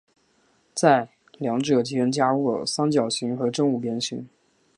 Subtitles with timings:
[0.73, 1.07] 在
[1.37, 4.27] 两者间加入三角形和正五边形。